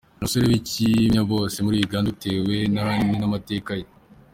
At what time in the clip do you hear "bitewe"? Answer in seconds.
2.13-2.55